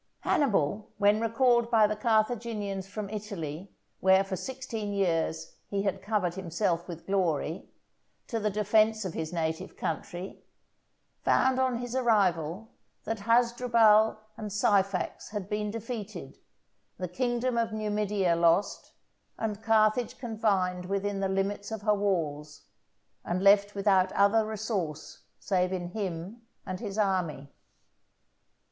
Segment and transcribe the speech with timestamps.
[0.21, 6.33] Hannibal, when recalled by the Carthaginians from Italy, where for sixteen years he had covered
[6.33, 7.69] himself with glory,
[8.25, 10.41] to the defence of his native country,
[11.21, 12.71] found on his arrival
[13.03, 16.39] that Hasdrubal and Syphax had been defeated,
[16.97, 18.93] the kingdom of Numidia lost,
[19.37, 22.63] and Carthage confined within the limits of her walls,
[23.23, 27.51] and left without other resource save in him and his army.